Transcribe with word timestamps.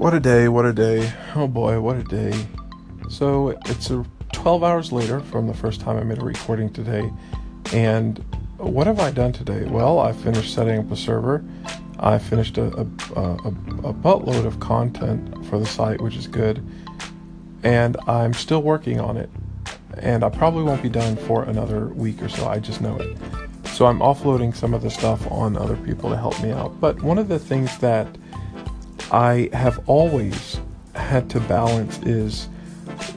What 0.00 0.14
a 0.14 0.20
day, 0.20 0.48
what 0.48 0.64
a 0.64 0.72
day. 0.72 1.12
Oh 1.34 1.46
boy, 1.46 1.78
what 1.78 1.96
a 1.98 2.02
day. 2.02 2.32
So 3.10 3.50
it's 3.66 3.90
a 3.90 4.02
12 4.32 4.64
hours 4.64 4.92
later 4.92 5.20
from 5.20 5.46
the 5.46 5.52
first 5.52 5.82
time 5.82 5.98
I 5.98 6.04
made 6.04 6.16
a 6.16 6.24
recording 6.24 6.72
today. 6.72 7.12
And 7.74 8.16
what 8.56 8.86
have 8.86 8.98
I 8.98 9.10
done 9.10 9.32
today? 9.32 9.64
Well, 9.64 9.98
I 9.98 10.12
finished 10.14 10.54
setting 10.54 10.78
up 10.78 10.90
a 10.90 10.96
server. 10.96 11.44
I 11.98 12.16
finished 12.16 12.56
a, 12.56 12.68
a, 12.78 12.86
a, 13.14 13.48
a 13.90 13.92
buttload 13.92 14.46
of 14.46 14.58
content 14.58 15.44
for 15.48 15.58
the 15.58 15.66
site, 15.66 16.00
which 16.00 16.16
is 16.16 16.26
good. 16.26 16.66
And 17.62 17.98
I'm 18.06 18.32
still 18.32 18.62
working 18.62 19.00
on 19.00 19.18
it. 19.18 19.28
And 19.98 20.24
I 20.24 20.30
probably 20.30 20.62
won't 20.62 20.82
be 20.82 20.88
done 20.88 21.14
for 21.14 21.44
another 21.44 21.88
week 21.88 22.22
or 22.22 22.30
so. 22.30 22.48
I 22.48 22.58
just 22.58 22.80
know 22.80 22.96
it. 22.96 23.18
So 23.66 23.84
I'm 23.84 23.98
offloading 23.98 24.56
some 24.56 24.72
of 24.72 24.80
the 24.80 24.90
stuff 24.90 25.30
on 25.30 25.58
other 25.58 25.76
people 25.76 26.08
to 26.08 26.16
help 26.16 26.42
me 26.42 26.52
out. 26.52 26.80
But 26.80 27.02
one 27.02 27.18
of 27.18 27.28
the 27.28 27.38
things 27.38 27.76
that 27.80 28.08
I 29.12 29.50
have 29.52 29.80
always 29.88 30.60
had 30.94 31.28
to 31.30 31.40
balance 31.40 31.98
is 32.00 32.48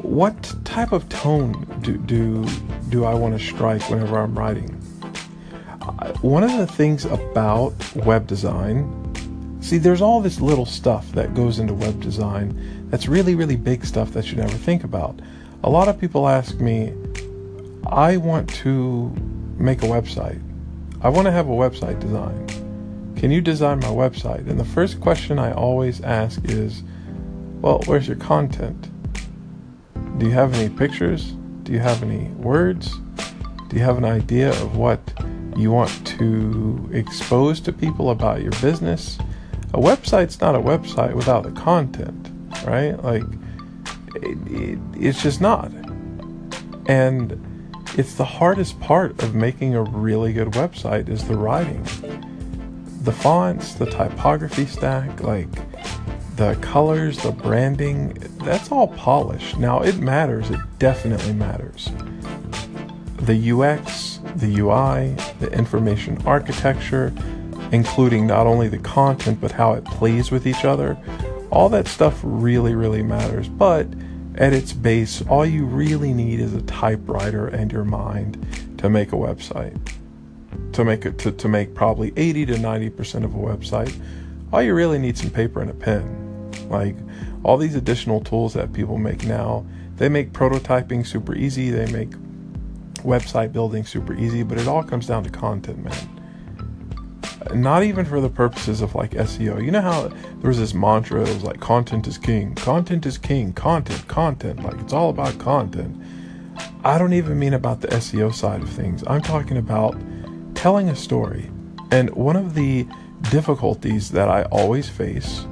what 0.00 0.54
type 0.64 0.92
of 0.92 1.08
tone 1.08 1.66
do 1.82 1.98
do, 1.98 2.46
do 2.88 3.04
I 3.04 3.14
want 3.14 3.38
to 3.38 3.44
strike 3.44 3.88
whenever 3.90 4.18
I'm 4.18 4.38
writing? 4.38 4.70
Uh, 5.82 6.12
one 6.20 6.44
of 6.44 6.56
the 6.56 6.66
things 6.66 7.04
about 7.04 7.74
web 7.96 8.26
design, 8.26 9.58
see, 9.60 9.78
there's 9.78 10.00
all 10.00 10.20
this 10.20 10.40
little 10.40 10.66
stuff 10.66 11.10
that 11.12 11.34
goes 11.34 11.58
into 11.58 11.74
web 11.74 12.00
design 12.00 12.86
that's 12.88 13.08
really, 13.08 13.34
really 13.34 13.56
big 13.56 13.84
stuff 13.84 14.12
that 14.12 14.30
you 14.30 14.36
never 14.36 14.56
think 14.56 14.84
about. 14.84 15.20
A 15.64 15.70
lot 15.70 15.88
of 15.88 16.00
people 16.00 16.28
ask 16.28 16.58
me, 16.58 16.94
I 17.86 18.16
want 18.16 18.48
to 18.54 19.12
make 19.58 19.82
a 19.82 19.86
website. 19.86 20.40
I 21.02 21.08
want 21.08 21.26
to 21.26 21.32
have 21.32 21.48
a 21.48 21.52
website 21.52 22.00
design. 22.00 22.61
Can 23.22 23.30
you 23.30 23.40
design 23.40 23.78
my 23.78 23.86
website? 23.86 24.50
And 24.50 24.58
the 24.58 24.64
first 24.64 25.00
question 25.00 25.38
I 25.38 25.52
always 25.52 26.00
ask 26.00 26.40
is, 26.46 26.82
Well, 27.60 27.80
where's 27.86 28.08
your 28.08 28.16
content? 28.16 28.90
Do 30.18 30.26
you 30.26 30.32
have 30.32 30.52
any 30.54 30.68
pictures? 30.68 31.30
Do 31.62 31.70
you 31.70 31.78
have 31.78 32.02
any 32.02 32.24
words? 32.30 32.98
Do 33.68 33.76
you 33.76 33.82
have 33.84 33.96
an 33.96 34.04
idea 34.04 34.50
of 34.50 34.76
what 34.76 34.98
you 35.56 35.70
want 35.70 36.04
to 36.18 36.90
expose 36.92 37.60
to 37.60 37.72
people 37.72 38.10
about 38.10 38.42
your 38.42 38.50
business? 38.60 39.20
A 39.72 39.78
website's 39.78 40.40
not 40.40 40.56
a 40.56 40.60
website 40.60 41.14
without 41.14 41.44
the 41.44 41.52
content, 41.52 42.28
right? 42.64 43.00
Like, 43.04 43.22
it, 44.16 44.36
it, 44.50 44.78
it's 44.96 45.22
just 45.22 45.40
not. 45.40 45.70
And 46.86 47.40
it's 47.96 48.14
the 48.14 48.24
hardest 48.24 48.80
part 48.80 49.22
of 49.22 49.36
making 49.36 49.76
a 49.76 49.82
really 49.84 50.32
good 50.32 50.48
website 50.48 51.08
is 51.08 51.28
the 51.28 51.36
writing 51.36 51.86
the 53.02 53.12
fonts, 53.12 53.74
the 53.74 53.86
typography 53.86 54.64
stack, 54.64 55.22
like 55.22 55.48
the 56.36 56.54
colors, 56.60 57.20
the 57.22 57.32
branding, 57.32 58.12
that's 58.44 58.70
all 58.70 58.86
polished. 58.88 59.58
Now 59.58 59.82
it 59.82 59.98
matters, 59.98 60.50
it 60.50 60.60
definitely 60.78 61.32
matters. 61.32 61.90
The 63.18 63.50
UX, 63.50 64.20
the 64.36 64.60
UI, 64.60 65.16
the 65.40 65.50
information 65.52 66.20
architecture, 66.26 67.12
including 67.72 68.26
not 68.26 68.46
only 68.46 68.68
the 68.68 68.78
content 68.78 69.40
but 69.40 69.50
how 69.50 69.72
it 69.72 69.84
plays 69.84 70.30
with 70.30 70.46
each 70.46 70.64
other, 70.64 70.96
all 71.50 71.68
that 71.70 71.88
stuff 71.88 72.20
really, 72.22 72.76
really 72.76 73.02
matters. 73.02 73.48
But 73.48 73.88
at 74.36 74.52
its 74.52 74.72
base, 74.72 75.22
all 75.22 75.44
you 75.44 75.64
really 75.64 76.14
need 76.14 76.38
is 76.38 76.54
a 76.54 76.62
typewriter 76.62 77.48
and 77.48 77.72
your 77.72 77.84
mind 77.84 78.46
to 78.78 78.88
make 78.88 79.12
a 79.12 79.16
website 79.16 79.76
to 80.72 80.84
make 80.84 81.04
it 81.04 81.18
to, 81.18 81.32
to 81.32 81.48
make 81.48 81.74
probably 81.74 82.12
80 82.16 82.46
to 82.46 82.58
90 82.58 82.90
percent 82.90 83.24
of 83.24 83.34
a 83.34 83.38
website 83.38 83.94
all 84.52 84.62
you 84.62 84.74
really 84.74 84.98
need 84.98 85.16
some 85.16 85.30
paper 85.30 85.60
and 85.60 85.70
a 85.70 85.74
pen 85.74 86.50
like 86.68 86.96
all 87.42 87.56
these 87.56 87.74
additional 87.74 88.20
tools 88.20 88.54
that 88.54 88.72
people 88.72 88.98
make 88.98 89.24
now 89.24 89.64
they 89.96 90.08
make 90.08 90.32
prototyping 90.32 91.06
super 91.06 91.34
easy 91.34 91.70
they 91.70 91.90
make 91.92 92.10
website 93.02 93.52
building 93.52 93.84
super 93.84 94.14
easy 94.14 94.42
but 94.42 94.58
it 94.58 94.68
all 94.68 94.82
comes 94.82 95.06
down 95.06 95.22
to 95.24 95.30
content 95.30 95.82
man 95.82 96.18
not 97.54 97.82
even 97.82 98.04
for 98.04 98.20
the 98.20 98.28
purposes 98.28 98.80
of 98.80 98.94
like 98.94 99.12
SEO. 99.12 99.62
You 99.62 99.70
know 99.70 99.80
how 99.80 100.08
there 100.08 100.48
was 100.48 100.58
this 100.58 100.74
mantra, 100.74 101.22
it 101.22 101.28
was 101.28 101.42
like 101.42 101.60
content 101.60 102.06
is 102.06 102.18
king, 102.18 102.54
content 102.54 103.04
is 103.06 103.18
king, 103.18 103.52
content, 103.52 104.06
content, 104.08 104.62
like 104.62 104.78
it's 104.80 104.92
all 104.92 105.10
about 105.10 105.38
content. 105.38 106.00
I 106.84 106.98
don't 106.98 107.12
even 107.12 107.38
mean 107.38 107.54
about 107.54 107.80
the 107.80 107.88
SEO 107.88 108.34
side 108.34 108.62
of 108.62 108.68
things. 108.68 109.04
I'm 109.06 109.22
talking 109.22 109.56
about 109.56 109.96
telling 110.62 110.90
a 110.90 110.94
story. 110.94 111.50
And 111.90 112.08
one 112.10 112.36
of 112.36 112.54
the 112.54 112.86
difficulties 113.32 114.12
that 114.12 114.28
I 114.28 114.44
always 114.44 114.88
face 114.88 115.44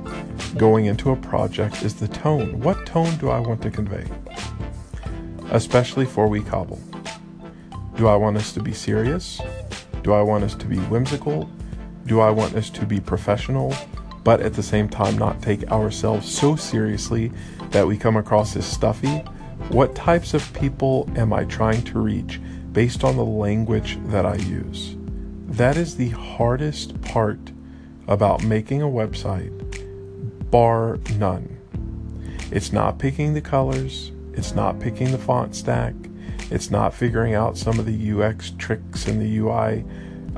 going 0.56 0.84
into 0.84 1.10
a 1.10 1.16
project 1.16 1.82
is 1.82 1.96
the 1.96 2.06
tone. 2.06 2.60
What 2.60 2.86
tone 2.86 3.16
do 3.16 3.28
I 3.28 3.40
want 3.40 3.60
to 3.62 3.72
convey? 3.72 4.06
Especially 5.50 6.06
for 6.06 6.28
We 6.28 6.42
Cobble. 6.42 6.80
Do 7.96 8.06
I 8.06 8.14
want 8.14 8.36
us 8.36 8.52
to 8.52 8.62
be 8.62 8.72
serious? 8.72 9.40
Do 10.04 10.12
I 10.12 10.22
want 10.22 10.44
us 10.44 10.54
to 10.54 10.66
be 10.66 10.78
whimsical? 10.78 11.50
Do 12.06 12.20
I 12.20 12.30
want 12.30 12.54
us 12.54 12.70
to 12.70 12.86
be 12.86 13.00
professional, 13.00 13.74
but 14.22 14.40
at 14.40 14.54
the 14.54 14.62
same 14.62 14.88
time 14.88 15.18
not 15.18 15.42
take 15.42 15.72
ourselves 15.72 16.32
so 16.32 16.54
seriously 16.54 17.32
that 17.70 17.84
we 17.84 17.98
come 17.98 18.16
across 18.16 18.54
as 18.54 18.64
stuffy? 18.64 19.24
What 19.70 19.96
types 19.96 20.34
of 20.34 20.54
people 20.54 21.10
am 21.16 21.32
I 21.32 21.46
trying 21.46 21.82
to 21.86 21.98
reach 21.98 22.40
based 22.72 23.02
on 23.02 23.16
the 23.16 23.24
language 23.24 23.98
that 24.04 24.24
I 24.24 24.36
use? 24.36 24.94
That 25.50 25.76
is 25.76 25.96
the 25.96 26.10
hardest 26.10 27.02
part 27.02 27.52
about 28.06 28.44
making 28.44 28.82
a 28.82 28.86
website, 28.86 29.50
bar 30.50 30.98
none. 31.16 31.58
It's 32.52 32.72
not 32.72 32.98
picking 32.98 33.34
the 33.34 33.40
colors, 33.40 34.12
it's 34.32 34.54
not 34.54 34.78
picking 34.78 35.10
the 35.10 35.18
font 35.18 35.56
stack, 35.56 35.94
it's 36.50 36.70
not 36.70 36.94
figuring 36.94 37.34
out 37.34 37.58
some 37.58 37.80
of 37.80 37.84
the 37.84 38.12
UX 38.12 38.52
tricks 38.58 39.06
and 39.06 39.20
the 39.20 39.38
UI 39.38 39.84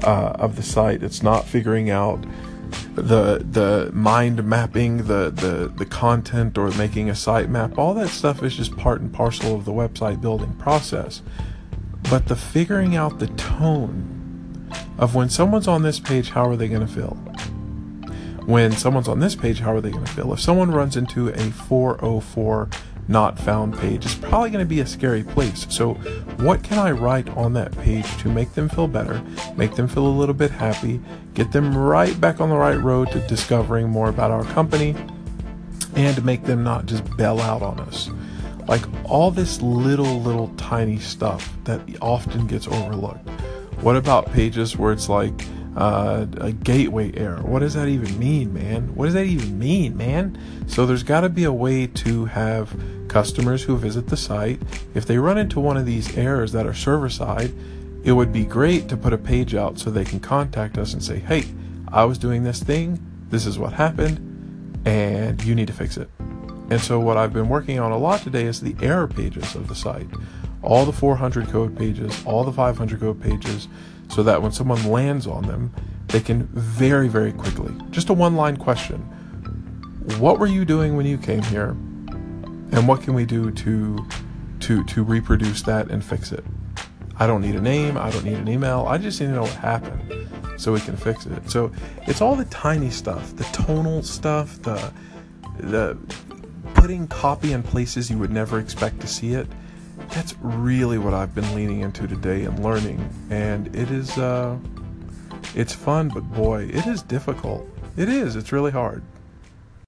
uh, 0.03 0.33
of 0.35 0.57
the 0.57 0.63
site, 0.63 1.03
it's 1.03 1.23
not 1.23 1.47
figuring 1.47 1.91
out 1.91 2.25
the 2.95 3.45
the 3.51 3.91
mind 3.93 4.43
mapping 4.45 4.97
the, 4.97 5.31
the 5.31 5.71
the 5.77 5.85
content 5.85 6.57
or 6.57 6.71
making 6.73 7.11
a 7.11 7.15
site 7.15 7.51
map 7.51 7.77
all 7.77 7.93
that 7.93 8.09
stuff 8.09 8.43
is 8.43 8.57
just 8.57 8.75
part 8.79 9.03
and 9.03 9.13
parcel 9.13 9.55
of 9.55 9.67
the 9.67 9.73
website 9.73 10.23
building 10.23 10.55
process 10.55 11.21
but 12.09 12.27
the 12.29 12.37
figuring 12.37 12.97
out 12.97 13.19
the 13.19 13.27
tone 13.29 14.22
of 14.99 15.15
when 15.15 15.29
someone's 15.29 15.69
on 15.69 15.83
this 15.83 15.99
page, 15.99 16.31
how 16.31 16.49
are 16.49 16.57
they 16.57 16.69
going 16.69 16.87
to 16.87 16.93
feel? 16.93 17.17
When 18.47 18.73
someone's 18.73 19.09
on 19.09 19.21
this 19.21 19.37
page, 19.37 19.61
how 19.61 19.75
are 19.75 19.81
they 19.81 19.91
going 19.91 20.05
to 20.05 20.13
feel? 20.13 20.33
If 20.33 20.41
someone 20.41 20.71
runs 20.71 20.97
into 20.97 21.29
a 21.29 21.51
404 21.51 22.69
not 23.09 23.39
found 23.39 23.79
page, 23.79 24.05
it's 24.05 24.15
probably 24.15 24.51
going 24.51 24.65
to 24.65 24.69
be 24.69 24.81
a 24.81 24.87
scary 24.87 25.23
place. 25.23 25.67
So, 25.69 25.95
what 26.39 26.63
can 26.63 26.79
I 26.79 26.93
write 26.93 27.29
on 27.31 27.53
that 27.55 27.77
page 27.79 28.07
to 28.19 28.29
make 28.29 28.55
them 28.55 28.69
feel 28.69 28.89
better, 28.89 29.23
make 29.57 29.75
them 29.75 29.89
feel 29.89 30.07
a 30.07 30.09
little 30.09 30.35
bit 30.35 30.51
happy, 30.51 31.01
get 31.35 31.53
them 31.53 31.77
right 31.77 32.19
back 32.21 32.41
on 32.41 32.49
the 32.49 32.57
right 32.57 32.81
road 32.81 33.11
to 33.13 33.21
discovering 33.27 33.89
more 33.89 34.09
about 34.09 34.31
our 34.31 34.45
company, 34.45 34.95
and 35.95 36.25
make 36.25 36.45
them 36.45 36.63
not 36.63 36.87
just 36.87 37.05
bail 37.17 37.41
out 37.41 37.63
on 37.63 37.81
us? 37.81 38.11
Like 38.69 38.83
all 39.05 39.31
this 39.31 39.61
little, 39.61 40.21
little 40.21 40.49
tiny 40.57 40.99
stuff 40.99 41.53
that 41.65 41.81
often 42.01 42.47
gets 42.47 42.69
overlooked. 42.69 43.29
What 43.83 43.97
about 43.97 44.33
pages 44.33 44.77
where 44.77 44.93
it's 44.93 45.09
like 45.09 45.45
uh, 45.77 46.27
a 46.39 46.53
gateway 46.53 47.13
error? 47.17 47.43
What 47.43 47.59
does 47.59 47.75
that 47.75 47.89
even 47.89 48.17
mean, 48.19 48.55
man? 48.55 48.95
What 48.95 49.07
does 49.07 49.15
that 49.15 49.27
even 49.27 49.59
mean, 49.59 49.97
man? 49.97 50.39
So 50.69 50.87
there's 50.87 51.03
got 51.03 51.23
to 51.23 51.29
be 51.29 51.45
a 51.45 51.53
way 51.53 51.89
to 51.89 52.27
have 52.27 52.73
customers 53.13 53.65
who 53.65 53.77
visit 53.77 54.07
the 54.07 54.17
site, 54.17 54.63
if 54.95 55.05
they 55.05 55.19
run 55.19 55.37
into 55.37 55.61
one 55.61 55.77
of 55.77 55.85
these 55.85 56.17
errors 56.17 56.53
that 56.53 56.67
are 56.67 56.73
server 56.73 57.11
side, 57.11 57.53
it 58.05 58.13
would 58.13 58.33
be 58.33 58.45
great 58.45 58.89
to 58.89 58.97
put 58.97 59.13
a 59.13 59.19
page 59.19 59.55
out 59.55 59.79
so 59.79 59.91
they 59.91 60.05
can 60.05 60.19
contact 60.19 60.79
us 60.79 60.95
and 60.95 61.03
say, 61.03 61.19
hey, 61.19 61.45
I 61.89 62.05
was 62.05 62.17
doing 62.17 62.43
this 62.43 62.63
thing, 62.63 63.05
this 63.29 63.45
is 63.45 63.59
what 63.59 63.75
happened, 63.75 64.81
and 64.87 65.43
you 65.45 65.55
need 65.55 65.67
to 65.67 65.75
fix 65.75 65.99
it. 65.99 66.09
And 66.71 66.81
so, 66.81 66.99
what 66.99 67.19
I've 67.19 67.35
been 67.35 67.51
working 67.51 67.79
on 67.79 67.93
a 67.93 67.99
lot 67.99 68.23
today 68.23 68.45
is 68.45 68.61
the 68.61 68.75
error 68.81 69.07
pages 69.07 69.55
of 69.55 69.69
the 69.69 69.75
site 69.75 70.09
all 70.63 70.85
the 70.85 70.93
400 70.93 71.49
code 71.49 71.77
pages, 71.77 72.25
all 72.25 72.45
the 72.45 72.53
500 72.53 73.01
code 73.01 73.21
pages, 73.21 73.69
so 74.09 74.23
that 74.23 74.43
when 74.43 74.53
someone 74.53 74.85
lands 74.85 75.27
on 75.27 75.47
them, 75.47 75.73
they 76.09 76.21
can 76.21 76.45
very, 76.53 77.09
very 77.09 77.33
quickly, 77.33 77.75
just 77.91 78.09
a 78.11 78.13
one 78.13 78.37
line 78.37 78.57
question 78.57 79.01
What 80.19 80.39
were 80.39 80.47
you 80.47 80.65
doing 80.65 80.97
when 80.97 81.07
you 81.07 81.19
came 81.19 81.43
here? 81.43 81.71
And 82.75 82.89
what 82.89 83.03
can 83.03 83.15
we 83.15 83.27
do 83.27 83.51
to, 83.51 84.07
to, 84.61 84.85
to 84.85 85.03
reproduce 85.03 85.63
that 85.63 85.91
and 85.91 86.03
fix 86.03 86.33
it? 86.33 86.45
I 87.19 87.27
don't 87.27 87.43
need 87.43 87.55
a 87.55 87.61
name, 87.61 87.99
I 87.99 88.11
don't 88.11 88.25
need 88.25 88.39
an 88.39 88.49
email, 88.49 88.87
I 88.89 88.99
just 88.99 89.21
need 89.21 89.29
to 89.29 89.33
know 89.33 89.43
what 89.43 89.53
happened 89.53 90.29
so 90.57 90.73
we 90.73 90.81
can 90.81 90.97
fix 90.97 91.27
it. 91.27 91.51
So 91.51 91.71
it's 92.07 92.21
all 92.21 92.35
the 92.35 92.47
tiny 92.47 92.91
stuff, 92.91 93.37
the 93.37 93.45
tonal 93.45 94.03
stuff, 94.03 94.61
the, 94.63 94.93
the 95.59 95.99
putting 96.75 97.07
copy 97.09 97.53
in 97.53 97.63
places 97.63 98.11
you 98.11 98.19
would 98.19 98.31
never 98.33 98.59
expect 98.59 99.01
to 99.01 99.07
see 99.07 99.35
it 99.35 99.47
that's 100.11 100.35
really 100.41 100.99
what 100.99 101.15
I've 101.15 101.35
been 101.35 101.55
leaning 101.55 101.81
into 101.81 102.07
today 102.07 102.45
and 102.45 102.63
learning. 102.63 103.09
And 103.31 103.75
it 103.75 103.91
is, 103.91 104.17
uh, 104.19 104.57
it's 105.55 105.73
fun, 105.73 106.09
but 106.09 106.21
boy, 106.33 106.65
it 106.73 106.87
is 106.87 107.03
difficult. 107.03 107.69
It 107.97 108.09
is. 108.09 108.37
It's 108.37 108.53
really 108.53 108.71
hard. 108.71 109.03